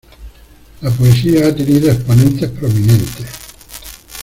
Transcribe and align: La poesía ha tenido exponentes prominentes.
La 0.81 0.89
poesía 0.89 1.45
ha 1.47 1.55
tenido 1.55 1.91
exponentes 1.91 2.49
prominentes. 2.49 3.27